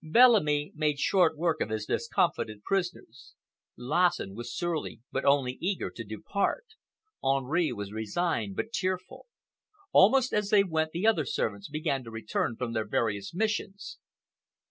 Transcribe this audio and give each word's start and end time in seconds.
Bellamy 0.03 0.71
made 0.73 0.97
short 0.97 1.37
work 1.37 1.61
of 1.61 1.69
his 1.69 1.85
discomfited 1.85 2.63
prisoners. 2.63 3.35
Lassen 3.77 4.33
was 4.33 4.51
surly 4.51 5.01
but 5.11 5.25
only 5.25 5.59
eager 5.61 5.91
to 5.91 6.03
depart; 6.03 6.65
Henri 7.23 7.71
was 7.71 7.91
resigned 7.93 8.55
but 8.55 8.73
tearful. 8.73 9.27
Almost 9.91 10.33
as 10.33 10.49
they 10.49 10.63
went 10.63 10.89
the 10.91 11.05
other 11.05 11.25
servants 11.25 11.69
began 11.69 12.03
to 12.05 12.09
return 12.09 12.55
from 12.55 12.73
their 12.73 12.87
various 12.87 13.31
missions. 13.35 13.99